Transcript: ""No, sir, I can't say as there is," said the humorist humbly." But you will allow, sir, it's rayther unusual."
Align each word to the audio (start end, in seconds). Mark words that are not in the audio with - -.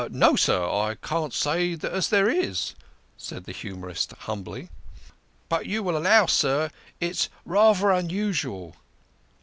""No, 0.25 0.35
sir, 0.35 0.67
I 0.67 0.95
can't 0.95 1.31
say 1.31 1.77
as 1.83 2.09
there 2.09 2.27
is," 2.27 2.73
said 3.17 3.43
the 3.43 3.51
humorist 3.51 4.11
humbly." 4.21 4.69
But 5.47 5.67
you 5.67 5.83
will 5.83 5.95
allow, 5.95 6.25
sir, 6.25 6.71
it's 6.99 7.29
rayther 7.45 7.91
unusual." 7.91 8.75